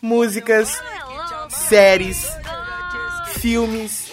músicas, 0.00 0.80
séries, 1.48 2.26
filmes, 3.34 4.12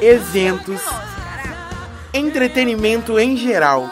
eventos, 0.00 0.80
entretenimento 2.12 3.18
em 3.18 3.36
geral. 3.36 3.88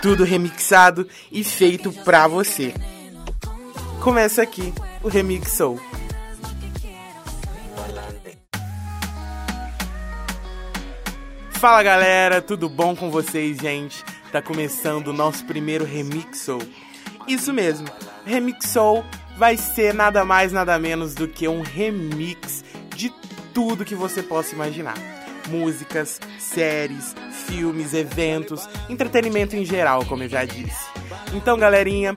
Tudo 0.00 0.24
remixado 0.24 1.08
e 1.30 1.42
feito 1.42 1.92
pra 2.04 2.26
você. 2.26 2.74
Começa 4.00 4.42
aqui 4.42 4.72
o 5.02 5.08
Remixou. 5.08 5.80
Fala 11.52 11.82
galera, 11.84 12.42
tudo 12.42 12.68
bom 12.68 12.96
com 12.96 13.08
vocês, 13.08 13.58
gente? 13.58 14.04
Tá 14.32 14.42
começando 14.42 15.08
o 15.08 15.12
nosso 15.12 15.44
primeiro 15.44 15.84
Remixou. 15.84 16.60
Isso 17.26 17.52
mesmo, 17.52 17.86
Remixou 18.24 19.04
vai 19.36 19.56
ser 19.56 19.94
nada 19.94 20.24
mais 20.24 20.52
nada 20.52 20.78
menos 20.78 21.14
do 21.14 21.26
que 21.26 21.48
um 21.48 21.62
remix 21.62 22.64
de 22.94 23.12
tudo 23.52 23.84
que 23.84 23.94
você 23.94 24.22
possa 24.22 24.54
imaginar. 24.54 24.96
Músicas, 25.48 26.20
séries, 26.38 27.14
filmes, 27.46 27.94
eventos, 27.94 28.68
entretenimento 28.88 29.56
em 29.56 29.64
geral, 29.64 30.04
como 30.04 30.22
eu 30.22 30.28
já 30.28 30.44
disse. 30.44 30.86
Então, 31.34 31.58
galerinha, 31.58 32.16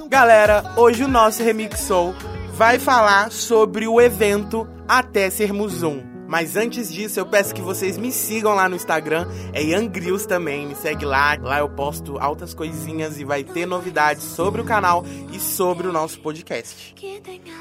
Galera, 0.09 0.73
hoje 0.77 1.05
o 1.05 1.09
nosso 1.09 1.43
Remixou 1.43 2.15
vai 2.53 2.79
falar 2.79 3.31
sobre 3.31 3.87
o 3.87 4.01
evento 4.01 4.67
Até 4.89 5.29
Sermos 5.31 5.83
Um. 5.83 6.10
Mas 6.31 6.57
antes 6.57 6.93
disso, 6.93 7.19
eu 7.19 7.27
peço 7.27 7.53
que 7.53 7.61
vocês 7.61 7.99
me 7.99 8.13
sigam 8.13 8.55
lá 8.55 8.69
no 8.69 8.77
Instagram, 8.77 9.27
é 9.53 9.65
Yangrills 9.65 10.29
também, 10.29 10.65
me 10.65 10.77
segue 10.77 11.05
lá. 11.05 11.37
Lá 11.43 11.59
eu 11.59 11.69
posto 11.69 12.21
altas 12.21 12.55
coisinhas 12.55 13.19
e 13.19 13.25
vai 13.25 13.43
ter 13.43 13.67
novidades 13.67 14.23
sobre 14.23 14.61
o 14.61 14.65
canal 14.65 15.05
e 15.33 15.41
sobre 15.41 15.89
o 15.89 15.93
nosso 15.93 16.21
podcast. 16.21 16.95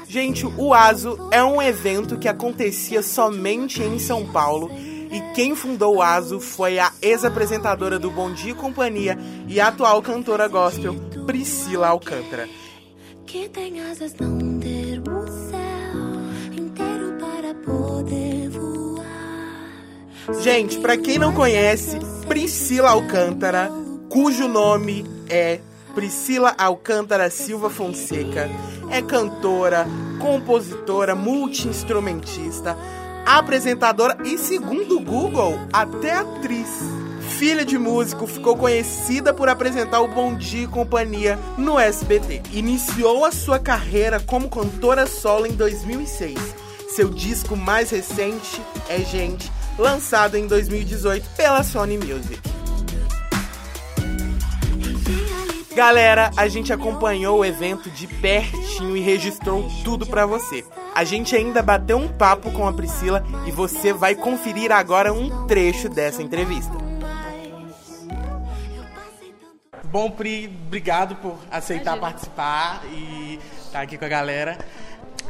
Gente, 0.08 0.46
o 0.46 0.72
ASO 0.72 1.18
é 1.32 1.42
um 1.42 1.60
evento 1.60 2.16
que 2.16 2.28
acontecia 2.28 3.02
somente 3.02 3.82
em 3.82 3.98
São 3.98 4.24
Paulo. 4.24 4.70
E 5.10 5.20
quem 5.34 5.56
fundou 5.56 5.96
o 5.96 6.02
ASO 6.02 6.38
foi 6.38 6.78
a 6.78 6.92
ex-apresentadora 7.02 7.98
do 7.98 8.08
Bom 8.08 8.32
Dia 8.32 8.52
e 8.52 8.54
Companhia 8.54 9.18
e 9.48 9.60
atual 9.60 10.00
cantora 10.00 10.46
gospel, 10.46 10.94
Priscila 11.26 11.88
Alcântara. 11.88 12.48
Que 13.26 13.48
tem 13.48 13.80
asas 13.80 14.14
não 14.14 14.60
ter 14.60 15.00
o 15.00 15.49
Gente, 20.40 20.78
para 20.78 20.96
quem 20.96 21.18
não 21.18 21.32
conhece, 21.32 21.98
Priscila 22.28 22.90
Alcântara, 22.90 23.70
cujo 24.08 24.46
nome 24.46 25.04
é 25.28 25.60
Priscila 25.94 26.54
Alcântara 26.56 27.30
Silva 27.30 27.68
Fonseca, 27.68 28.48
é 28.90 29.02
cantora, 29.02 29.86
compositora, 30.20 31.14
multi-instrumentista, 31.14 32.76
apresentadora 33.26 34.16
e, 34.24 34.38
segundo 34.38 34.96
o 34.96 35.00
Google, 35.00 35.58
até 35.72 36.12
atriz. 36.12 36.68
Filha 37.38 37.64
de 37.64 37.78
músico, 37.78 38.26
ficou 38.26 38.56
conhecida 38.56 39.32
por 39.32 39.48
apresentar 39.48 40.00
o 40.00 40.08
Bom 40.08 40.34
Dia 40.34 40.64
e 40.64 40.68
Companhia 40.68 41.38
no 41.56 41.78
SBT. 41.78 42.42
Iniciou 42.52 43.24
a 43.24 43.32
sua 43.32 43.58
carreira 43.58 44.20
como 44.20 44.50
cantora 44.50 45.06
solo 45.06 45.46
em 45.46 45.52
2006. 45.52 46.38
Seu 46.88 47.08
disco 47.08 47.56
mais 47.56 47.90
recente 47.90 48.60
é 48.88 48.98
Gente, 48.98 49.50
lançado 49.78 50.36
em 50.36 50.46
2018 50.46 51.28
pela 51.36 51.62
Sony 51.62 51.98
Music. 51.98 52.40
Galera, 55.74 56.30
a 56.36 56.48
gente 56.48 56.72
acompanhou 56.72 57.38
o 57.38 57.44
evento 57.44 57.88
de 57.90 58.06
pertinho 58.06 58.96
e 58.96 59.00
registrou 59.00 59.66
tudo 59.84 60.04
para 60.04 60.26
você. 60.26 60.64
A 60.94 61.04
gente 61.04 61.34
ainda 61.34 61.62
bateu 61.62 61.96
um 61.96 62.08
papo 62.08 62.50
com 62.50 62.66
a 62.66 62.72
Priscila 62.72 63.24
e 63.46 63.50
você 63.50 63.92
vai 63.92 64.14
conferir 64.14 64.72
agora 64.72 65.12
um 65.12 65.46
trecho 65.46 65.88
dessa 65.88 66.22
entrevista. 66.22 66.74
Bom, 69.84 70.10
Pri, 70.10 70.46
obrigado 70.66 71.16
por 71.16 71.38
aceitar 71.50 71.96
Imagina. 71.96 72.00
participar 72.00 72.82
e 72.92 73.40
estar 73.58 73.72
tá 73.72 73.80
aqui 73.80 73.96
com 73.96 74.04
a 74.04 74.08
galera. 74.08 74.58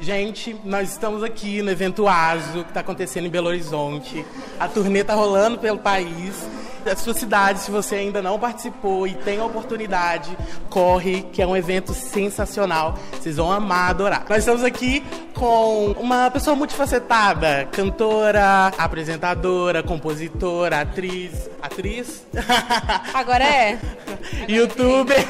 Gente, 0.01 0.57
nós 0.65 0.93
estamos 0.93 1.23
aqui 1.23 1.61
no 1.61 1.71
evento 1.71 2.09
ASO, 2.09 2.65
que 2.65 2.71
está 2.71 2.81
acontecendo 2.81 3.27
em 3.27 3.31
Belo 3.31 3.49
Horizonte. 3.49 4.25
A 4.59 4.67
turnê 4.67 5.01
está 5.01 5.13
rolando 5.13 5.59
pelo 5.59 5.77
país 5.79 6.35
da 6.83 6.97
sua 6.97 7.13
cidade, 7.13 7.59
se 7.59 7.71
você 7.71 7.97
ainda 7.97 8.23
não 8.23 8.39
participou 8.39 9.07
e 9.07 9.13
tem 9.13 9.39
a 9.39 9.45
oportunidade, 9.45 10.35
corre, 10.71 11.21
que 11.31 11.43
é 11.43 11.47
um 11.47 11.55
evento 11.55 11.93
sensacional. 11.93 12.99
Vocês 13.13 13.37
vão 13.37 13.53
amar, 13.53 13.91
adorar. 13.91 14.25
Nós 14.27 14.39
estamos 14.39 14.65
aqui 14.65 15.05
com 15.35 15.93
uma 15.99 16.31
pessoa 16.31 16.57
multifacetada, 16.57 17.69
cantora, 17.71 18.73
apresentadora, 18.79 19.83
compositora, 19.83 20.81
atriz, 20.81 21.51
atriz? 21.61 22.27
Agora 23.13 23.45
é. 23.45 23.79
Youtuber. 24.49 25.27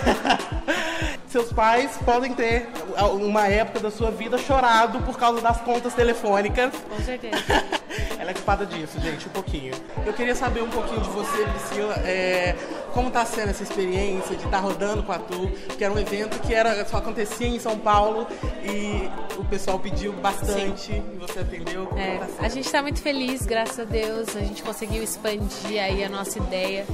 Seus 1.26 1.52
pais 1.52 1.96
podem 2.04 2.34
ter 2.34 2.68
uma 3.12 3.48
época 3.48 3.80
da 3.80 3.90
sua 3.90 4.10
vida 4.10 4.38
chorado 4.38 5.00
por 5.02 5.18
causa 5.18 5.40
das 5.40 5.60
contas 5.60 5.94
telefônicas. 5.94 6.72
Com 6.88 7.02
certeza. 7.02 7.36
Ela 8.18 8.30
é 8.30 8.34
culpada 8.34 8.66
disso, 8.66 9.00
gente, 9.00 9.26
um 9.26 9.30
pouquinho. 9.30 9.74
Eu 10.06 10.12
queria 10.12 10.34
saber 10.34 10.62
um 10.62 10.68
pouquinho 10.68 11.00
de 11.00 11.08
você, 11.10 11.44
Priscila, 11.44 11.94
é, 12.04 12.54
como 12.92 13.08
está 13.08 13.24
sendo 13.24 13.50
essa 13.50 13.62
experiência 13.62 14.36
de 14.36 14.44
estar 14.44 14.58
tá 14.58 14.60
rodando 14.60 15.02
com 15.02 15.12
a 15.12 15.18
Tu, 15.18 15.48
que 15.76 15.84
era 15.84 15.92
um 15.92 15.98
evento 15.98 16.38
que 16.40 16.54
era, 16.54 16.84
só 16.86 16.98
acontecia 16.98 17.48
em 17.48 17.58
São 17.58 17.78
Paulo 17.78 18.26
e 18.62 19.10
o 19.38 19.44
pessoal 19.44 19.78
pediu 19.78 20.12
bastante 20.12 20.92
Sim. 20.92 21.02
e 21.14 21.16
você 21.18 21.40
atendeu. 21.40 21.88
É, 21.96 22.18
tá 22.18 22.26
a 22.46 22.48
gente 22.48 22.66
está 22.66 22.82
muito 22.82 23.00
feliz, 23.00 23.46
graças 23.46 23.80
a 23.80 23.84
Deus, 23.84 24.36
a 24.36 24.40
gente 24.40 24.62
conseguiu 24.62 25.02
expandir 25.02 25.82
aí 25.82 26.04
a 26.04 26.08
nossa 26.08 26.38
ideia. 26.38 26.86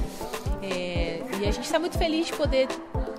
É, 0.61 1.21
e 1.39 1.47
a 1.47 1.51
gente 1.51 1.65
está 1.65 1.77
muito 1.77 1.97
feliz 1.97 2.27
de 2.27 2.33
poder 2.33 2.67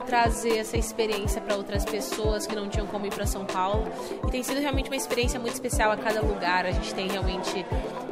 trazer 0.07 0.57
essa 0.57 0.77
experiência 0.77 1.38
para 1.49 1.57
outras 1.57 1.83
pessoas 1.83 2.47
que 2.47 2.55
não 2.55 2.69
tinham 2.69 2.87
como 2.87 3.07
ir 3.07 3.15
para 3.15 3.25
São 3.25 3.47
Paulo. 3.47 3.91
E 4.27 4.31
tem 4.31 4.43
sido 4.43 4.61
realmente 4.61 4.91
uma 4.91 4.97
experiência 4.97 5.41
muito 5.41 5.55
especial 5.55 5.91
a 5.91 5.97
cada 5.97 6.21
lugar. 6.21 6.67
A 6.67 6.71
gente 6.71 6.95
tem 6.95 7.09
realmente 7.09 7.65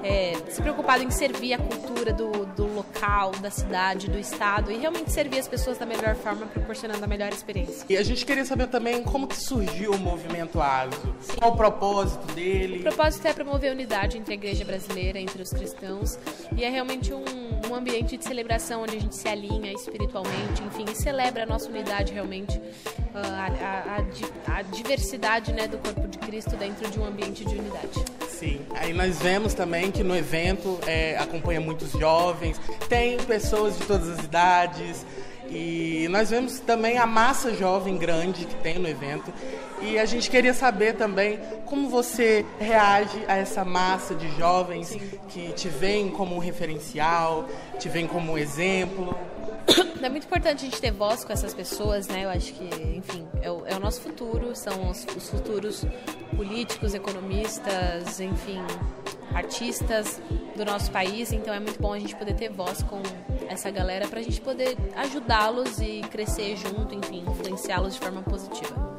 é, 0.02 0.32
se 0.48 0.62
preocupado 0.62 1.02
em 1.02 1.10
servir 1.10 1.52
a 1.52 1.58
cultura 1.58 2.14
do, 2.14 2.46
do 2.46 2.74
local, 2.74 3.32
da 3.32 3.50
cidade, 3.50 4.08
do 4.08 4.18
estado 4.18 4.72
e 4.72 4.78
realmente 4.78 5.12
servir 5.12 5.38
as 5.38 5.46
pessoas 5.46 5.76
da 5.76 5.84
melhor 5.84 6.14
forma, 6.14 6.46
proporcionando 6.46 7.04
a 7.04 7.06
melhor 7.06 7.30
experiência. 7.30 7.84
E 7.90 7.96
a 7.96 8.02
gente 8.02 8.24
queria 8.24 8.44
saber 8.44 8.68
também 8.68 9.02
como 9.02 9.26
que 9.26 9.36
surgiu 9.36 9.92
o 9.92 9.98
movimento 9.98 10.60
ASO. 10.60 11.14
Sim. 11.20 11.36
Qual 11.36 11.52
o 11.52 11.56
propósito 11.56 12.26
dele? 12.32 12.78
O 12.78 12.82
propósito 12.84 13.28
é 13.28 13.34
promover 13.34 13.70
a 13.70 13.72
unidade 13.72 14.16
entre 14.16 14.32
a 14.32 14.36
igreja 14.36 14.64
brasileira, 14.64 15.20
entre 15.20 15.42
os 15.42 15.50
cristãos. 15.50 16.18
E 16.56 16.64
é 16.64 16.70
realmente 16.70 17.12
um, 17.12 17.24
um 17.70 17.74
ambiente 17.74 18.16
de 18.16 18.24
celebração 18.24 18.82
onde 18.82 18.96
a 18.96 19.00
gente 19.00 19.14
se 19.14 19.28
alinha 19.28 19.72
espiritualmente, 19.72 20.62
enfim, 20.62 20.86
e 20.90 20.94
celebra 20.94 21.42
a 21.42 21.46
nossa 21.46 21.68
unidade 21.68 22.12
realmente, 22.12 22.60
a, 23.18 24.02
a, 24.52 24.58
a, 24.58 24.62
diversidade 24.62 25.52
né, 25.52 25.66
do 25.66 25.78
corpo 25.78 26.06
de 26.06 26.18
Cristo 26.18 26.56
dentro 26.56 26.90
de 26.90 26.98
um 26.98 27.04
ambiente 27.04 27.44
de 27.44 27.56
unidade. 27.56 28.04
Sim, 28.28 28.60
aí 28.74 28.92
nós 28.92 29.18
vemos 29.18 29.54
também 29.54 29.90
que 29.90 30.02
no 30.02 30.14
evento 30.14 30.78
é, 30.86 31.16
acompanha 31.18 31.60
muitos 31.60 31.92
jovens, 31.92 32.60
tem 32.88 33.16
pessoas 33.18 33.78
de 33.78 33.86
todas 33.86 34.08
as 34.08 34.24
idades, 34.24 35.06
e 35.48 36.08
nós 36.10 36.30
vemos 36.30 36.58
também 36.60 36.98
a 36.98 37.06
massa 37.06 37.54
jovem 37.54 37.96
grande 37.96 38.44
que 38.44 38.54
tem 38.56 38.78
no 38.78 38.88
evento. 38.88 39.32
E 39.80 39.98
a 39.98 40.04
gente 40.04 40.28
queria 40.28 40.54
saber 40.54 40.94
também 40.94 41.38
como 41.66 41.88
você 41.88 42.44
reage 42.58 43.24
a 43.28 43.36
essa 43.36 43.64
massa 43.64 44.14
de 44.14 44.28
jovens 44.36 44.88
Sim. 44.88 45.00
que 45.28 45.52
te 45.52 45.68
veem 45.68 46.10
como 46.10 46.34
um 46.34 46.38
referencial, 46.38 47.46
te 47.78 47.88
veem 47.88 48.06
como 48.06 48.32
um 48.32 48.38
exemplo. 48.38 49.16
É 50.06 50.08
muito 50.08 50.24
importante 50.24 50.64
a 50.64 50.68
gente 50.68 50.80
ter 50.80 50.92
voz 50.92 51.24
com 51.24 51.32
essas 51.32 51.52
pessoas, 51.52 52.06
né? 52.06 52.26
Eu 52.26 52.30
acho 52.30 52.52
que, 52.52 52.64
enfim, 52.96 53.26
é 53.42 53.50
o, 53.50 53.66
é 53.66 53.74
o 53.74 53.80
nosso 53.80 54.00
futuro, 54.00 54.54
são 54.54 54.88
os, 54.88 55.04
os, 55.16 55.28
futuros 55.28 55.84
políticos, 56.36 56.94
economistas, 56.94 58.20
enfim, 58.20 58.60
artistas 59.34 60.22
do 60.54 60.64
nosso 60.64 60.92
país. 60.92 61.32
Então 61.32 61.52
é 61.52 61.58
muito 61.58 61.82
bom 61.82 61.92
a 61.92 61.98
gente 61.98 62.14
poder 62.14 62.34
ter 62.34 62.50
voz 62.50 62.84
com 62.84 63.02
essa 63.48 63.68
galera 63.68 64.06
para 64.06 64.20
a 64.20 64.22
gente 64.22 64.40
poder 64.40 64.76
ajudá-los 64.94 65.80
e 65.80 66.02
crescer 66.08 66.54
junto, 66.54 66.94
enfim, 66.94 67.24
influenciá-los 67.28 67.94
de 67.94 67.98
forma 67.98 68.22
positiva. 68.22 68.95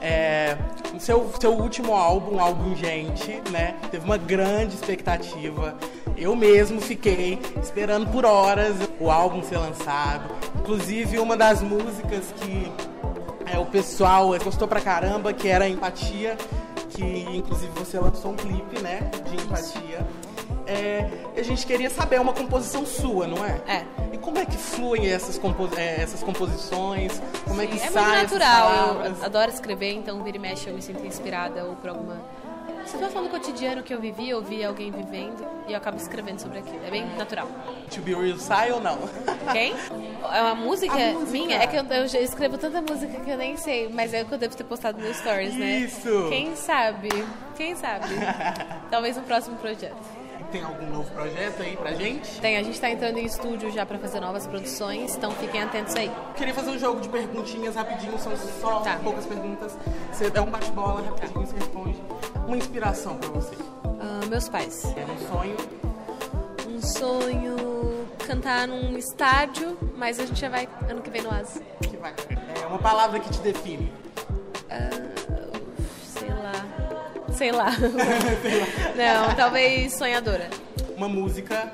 É, 0.00 0.56
seu, 0.98 1.30
seu 1.38 1.52
último 1.52 1.94
álbum, 1.94 2.36
um 2.36 2.40
álbum 2.40 2.74
Gente, 2.74 3.42
né? 3.50 3.74
Teve 3.90 4.04
uma 4.04 4.16
grande 4.16 4.74
expectativa. 4.74 5.76
Eu 6.16 6.34
mesmo 6.34 6.80
fiquei 6.80 7.38
esperando 7.62 8.06
por 8.10 8.24
horas 8.24 8.76
o 8.98 9.10
álbum 9.10 9.42
ser 9.42 9.58
lançado. 9.58 10.30
Inclusive, 10.60 11.18
uma 11.18 11.36
das 11.36 11.62
músicas 11.62 12.32
que 12.36 12.72
é, 13.46 13.58
o 13.58 13.66
pessoal 13.66 14.30
gostou 14.42 14.68
pra 14.68 14.80
caramba, 14.80 15.32
que 15.32 15.48
era 15.48 15.68
Empatia, 15.68 16.36
que 16.90 17.02
inclusive 17.34 17.72
você 17.74 17.98
lançou 17.98 18.32
um 18.32 18.36
clipe, 18.36 18.80
né? 18.80 19.10
De 19.28 19.36
Empatia. 19.36 20.06
É, 20.66 21.08
a 21.36 21.42
gente 21.42 21.66
queria 21.66 21.90
saber 21.90 22.20
uma 22.20 22.32
composição 22.32 22.86
sua, 22.86 23.26
não 23.26 23.44
é? 23.44 23.60
É. 23.66 23.84
Como 24.20 24.38
é 24.38 24.44
que 24.44 24.56
fluem 24.56 25.08
essas, 25.10 25.38
compo 25.38 25.68
é, 25.76 26.02
essas 26.02 26.22
composições? 26.22 27.20
Como 27.46 27.60
é 27.60 27.66
que 27.66 27.78
É 27.78 27.80
muito 27.80 27.92
saem 27.92 28.24
essas 28.24 28.38
natural. 28.38 29.04
Eu 29.04 29.24
adoro 29.24 29.50
escrever, 29.50 29.92
então 29.94 30.22
vira 30.22 30.36
e 30.36 30.40
mexe 30.40 30.68
eu 30.68 30.74
me 30.74 30.82
sinto 30.82 31.04
inspirada 31.06 31.64
ou 31.64 31.76
por 31.76 31.90
alguma 31.90 32.16
situação 32.86 33.22
do 33.22 33.28
cotidiano 33.28 33.82
que 33.82 33.92
eu 33.94 34.00
vivi, 34.00 34.28
eu 34.30 34.42
vi 34.42 34.64
alguém 34.64 34.90
vivendo 34.90 35.46
e 35.68 35.72
eu 35.72 35.76
acabo 35.78 35.96
escrevendo 35.96 36.40
sobre 36.40 36.58
aquilo. 36.58 36.84
É 36.86 36.90
bem 36.90 37.06
natural. 37.16 37.46
To 37.90 38.00
Be 38.00 38.14
Real 38.14 38.38
sai 38.38 38.72
ou 38.72 38.80
não? 38.80 38.98
Quem? 39.52 39.74
É 40.32 40.42
uma 40.42 40.54
música, 40.54 40.92
A 40.92 41.12
música. 41.12 41.32
minha? 41.32 41.56
É 41.56 41.66
que 41.66 41.76
eu, 41.76 41.82
eu 41.82 42.04
escrevo 42.04 42.56
tanta 42.58 42.80
música 42.82 43.18
que 43.20 43.30
eu 43.30 43.38
nem 43.38 43.56
sei, 43.56 43.88
mas 43.88 44.12
é 44.12 44.22
o 44.22 44.26
que 44.26 44.34
eu 44.34 44.38
devo 44.38 44.54
ter 44.54 44.64
postado 44.64 45.00
no 45.00 45.12
Stories, 45.14 45.56
né? 45.56 45.78
Isso. 45.78 46.26
Quem 46.28 46.54
sabe? 46.54 47.08
Quem 47.56 47.74
sabe? 47.74 48.06
Talvez 48.90 49.16
um 49.16 49.22
próximo 49.22 49.56
projeto. 49.56 49.96
Tem 50.50 50.62
algum 50.64 50.86
novo 50.90 51.10
projeto 51.12 51.62
aí 51.62 51.76
pra 51.76 51.92
gente? 51.92 52.40
Tem, 52.40 52.56
a 52.56 52.62
gente 52.62 52.80
tá 52.80 52.90
entrando 52.90 53.18
em 53.18 53.24
estúdio 53.24 53.70
já 53.70 53.86
pra 53.86 53.98
fazer 53.98 54.20
novas 54.20 54.46
produções, 54.46 55.14
então 55.16 55.30
fiquem 55.32 55.62
atentos 55.62 55.94
aí. 55.94 56.10
Queria 56.36 56.52
fazer 56.54 56.70
um 56.70 56.78
jogo 56.78 57.00
de 57.00 57.08
perguntinhas 57.08 57.76
rapidinho, 57.76 58.18
são 58.18 58.32
só 58.60 58.80
Tá. 58.80 58.98
poucas 59.02 59.26
perguntas. 59.26 59.76
Você 60.12 60.28
dá 60.30 60.42
um 60.42 60.50
bate-bola 60.50 61.02
rapidinho, 61.02 61.46
você 61.46 61.54
responde. 61.56 62.02
Uma 62.46 62.56
inspiração 62.56 63.16
pra 63.16 63.28
você. 63.28 63.54
Ah, 64.00 64.26
meus 64.28 64.48
pais. 64.48 64.84
É 64.96 65.04
um 65.04 65.28
sonho. 65.28 65.56
Um 66.68 66.80
sonho 66.82 68.06
cantar 68.26 68.66
num 68.66 68.96
estádio, 68.96 69.76
mas 69.96 70.18
a 70.18 70.26
gente 70.26 70.40
já 70.40 70.48
vai 70.48 70.68
ano 70.88 71.00
que 71.02 71.10
vem 71.10 71.22
no 71.22 71.30
Asa. 71.30 71.60
Que 71.82 71.96
vai. 71.96 72.14
É 72.62 72.66
uma 72.66 72.78
palavra 72.78 73.20
que 73.20 73.30
te 73.30 73.38
define. 73.40 73.92
Lá. 74.68 75.19
Sei 77.40 77.52
lá. 77.52 77.70
Não, 78.94 79.34
talvez 79.34 79.94
sonhadora. 79.94 80.50
Uma 80.94 81.08
música. 81.08 81.72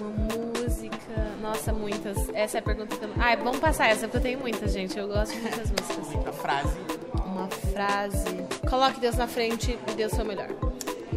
Uma 0.00 0.10
música. 0.10 1.30
Nossa, 1.40 1.72
muitas. 1.72 2.28
Essa 2.34 2.58
é 2.58 2.60
a 2.60 2.62
pergunta 2.64 2.96
que 2.96 3.04
eu. 3.04 3.10
Ah, 3.16 3.36
vamos 3.36 3.60
passar 3.60 3.90
essa, 3.90 4.08
porque 4.08 4.16
eu 4.16 4.20
tenho 4.20 4.40
muitas, 4.40 4.72
gente. 4.72 4.98
Eu 4.98 5.06
gosto 5.06 5.34
de 5.34 5.40
muitas 5.40 5.70
músicas. 5.70 6.14
Uma 6.16 6.32
frase. 6.32 6.78
Uma 7.24 7.46
frase. 7.46 8.44
Coloque 8.68 8.98
Deus 8.98 9.14
na 9.14 9.28
frente 9.28 9.78
e 9.86 9.92
Deus 9.92 10.10
seu 10.14 10.24
melhor. 10.24 10.48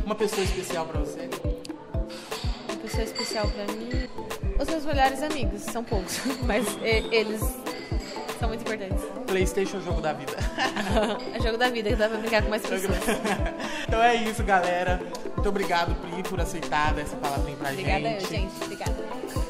Uma 0.06 0.14
pessoa 0.14 0.44
especial 0.44 0.86
pra 0.86 1.00
você. 1.00 1.28
Uma 2.70 2.78
pessoa 2.84 3.04
especial 3.04 3.48
pra 3.48 3.66
mim. 3.74 3.90
Os 4.60 4.70
meus 4.70 4.86
melhores 4.86 5.24
amigos, 5.24 5.64
são 5.64 5.84
poucos, 5.84 6.20
mas 6.46 6.68
eles 6.84 7.42
são 8.45 8.50
muito 8.50 8.62
importantes. 8.62 9.03
Playstation 9.27 9.81
Jogo 9.81 10.01
da 10.01 10.13
Vida. 10.13 10.33
É 11.33 11.42
jogo 11.42 11.57
da 11.57 11.69
vida 11.69 11.89
que 11.89 11.95
dá 11.95 12.07
pra 12.07 12.18
brincar 12.18 12.42
com 12.44 12.50
mais 12.50 12.62
pessoas. 12.65 12.97
então 13.88 14.01
é 14.01 14.15
isso, 14.15 14.44
galera. 14.44 15.01
Muito 15.36 15.50
obrigado, 15.50 15.94
Pri, 15.95 16.24
por 16.24 16.39
aceitar 16.39 16.97
essa 16.97 17.15
palavrinha 17.18 17.57
pra 17.57 17.69
Obrigada, 17.71 18.00
gente. 18.00 18.24
eu, 18.24 18.30
gente. 18.30 18.63
Obrigada. 18.63 18.95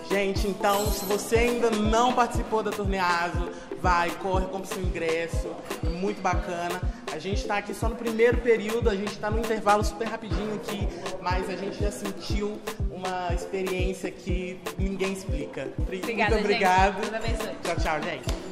Gente, 0.09 0.47
então, 0.47 0.91
se 0.91 1.05
você 1.05 1.35
ainda 1.37 1.69
não 1.71 2.13
participou 2.13 2.63
da 2.63 2.71
turnê 2.71 2.99
ASO, 2.99 3.49
vai, 3.81 4.09
corre, 4.11 4.45
compra 4.47 4.65
seu 4.65 4.81
ingresso. 4.81 5.49
É 5.85 5.89
muito 5.89 6.21
bacana. 6.21 6.81
A 7.11 7.19
gente 7.19 7.45
tá 7.45 7.57
aqui 7.57 7.73
só 7.73 7.87
no 7.89 7.95
primeiro 7.95 8.37
período, 8.37 8.89
a 8.89 8.95
gente 8.95 9.17
tá 9.17 9.29
no 9.29 9.39
intervalo 9.39 9.83
super 9.83 10.07
rapidinho 10.07 10.55
aqui, 10.55 10.87
mas 11.21 11.49
a 11.49 11.55
gente 11.55 11.81
já 11.81 11.91
sentiu 11.91 12.59
uma 12.89 13.33
experiência 13.33 14.09
que 14.11 14.59
ninguém 14.77 15.13
explica. 15.13 15.69
Obrigada, 15.77 16.13
muito 16.13 16.33
gente. 16.33 16.41
obrigado. 16.41 17.15
Abençoe. 17.15 17.55
Tchau, 17.63 17.75
tchau, 17.77 18.01
gente. 18.01 18.44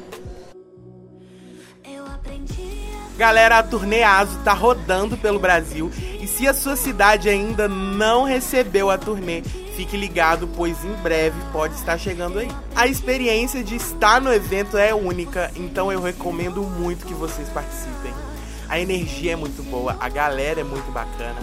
Galera, 3.18 3.60
a 3.60 3.63
turnê 3.63 4.01
ASO 4.01 4.39
tá 4.39 4.54
rodando 4.54 5.15
pelo 5.15 5.38
Brasil 5.38 5.92
e 6.19 6.27
se 6.27 6.48
a 6.48 6.54
sua 6.54 6.75
cidade 6.75 7.30
ainda 7.30 7.68
não 7.68 8.24
recebeu 8.24 8.89
a 8.89 8.98
turnê, 8.98 9.44
fique 9.75 9.95
ligado, 9.95 10.50
pois 10.56 10.83
em 10.83 10.94
breve 10.94 11.39
pode 11.51 11.75
estar 11.75 11.98
chegando 12.00 12.39
aí. 12.39 12.50
A 12.75 12.88
experiência 12.88 13.63
de 13.63 13.75
estar 13.75 14.19
no 14.19 14.33
evento 14.33 14.77
é 14.77 14.95
única, 14.95 15.51
então 15.56 15.92
eu 15.92 16.01
recomendo 16.01 16.63
muito 16.63 17.06
que 17.06 17.13
vocês 17.13 17.48
participem. 17.50 18.13
A 18.68 18.80
energia 18.80 19.33
é 19.33 19.36
muito 19.36 19.62
boa, 19.62 19.95
a 20.00 20.10
galera 20.10 20.62
é 20.62 20.63
muito 20.63 20.92
bacana, 20.92 21.39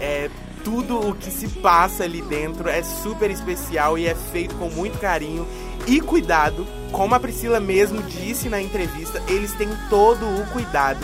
é 0.00 0.28
tudo 0.64 1.08
o 1.08 1.14
que 1.14 1.30
se 1.30 1.48
passa 1.48 2.04
ali 2.04 2.22
dentro 2.22 2.68
é 2.68 2.82
super 2.82 3.30
especial 3.30 3.98
e 3.98 4.06
é 4.06 4.14
feito 4.14 4.54
com 4.56 4.68
muito 4.70 4.98
carinho 4.98 5.46
e 5.86 6.00
cuidado. 6.00 6.66
Como 6.90 7.14
a 7.14 7.20
Priscila 7.20 7.58
mesmo 7.58 8.02
disse 8.02 8.48
na 8.48 8.60
entrevista, 8.60 9.22
eles 9.26 9.52
têm 9.54 9.68
todo 9.88 10.26
o 10.26 10.46
cuidado 10.52 11.00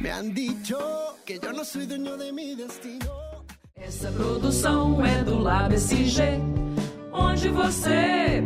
Me 0.00 0.10
han 0.10 0.32
dicho 0.32 0.78
que 1.26 1.38
yo 1.38 1.52
no 1.52 1.66
soy 1.66 1.84
dueño 1.84 2.16
de 2.16 2.32
mi 2.32 2.56
destino. 2.56 3.44
Essa 3.76 4.10
produção 4.10 5.04
é 5.04 5.22
do 5.22 5.38
Lab 5.40 5.74
SG, 5.74 6.40
onde 7.12 7.50
você 7.50 8.42